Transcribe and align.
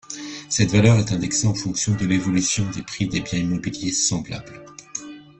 Cette 0.49 0.71
valeur 0.71 0.97
est 0.97 1.11
indexée 1.11 1.45
en 1.45 1.53
fonction 1.53 1.93
de 1.93 2.07
l'évolution 2.07 2.67
des 2.71 2.81
prix 2.81 3.05
des 3.05 3.19
biens 3.21 3.37
immobiliers 3.37 3.91
semblables. 3.91 4.65